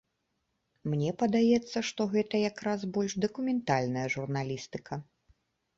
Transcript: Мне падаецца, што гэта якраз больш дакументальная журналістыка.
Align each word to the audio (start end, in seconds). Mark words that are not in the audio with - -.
Мне 0.93 1.11
падаецца, 1.23 1.77
што 1.89 2.01
гэта 2.15 2.35
якраз 2.49 2.89
больш 2.97 3.13
дакументальная 3.27 4.07
журналістыка. 4.17 4.93